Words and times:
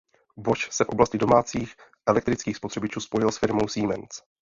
Bosch 0.37 0.71
se 0.71 0.83
v 0.85 0.89
oblasti 0.89 1.17
domácích 1.17 1.75
elektrických 2.07 2.55
spotřebičů 2.57 2.99
spojil 2.99 3.31
s 3.31 3.37
firmou 3.37 3.67
Siemens. 3.67 4.19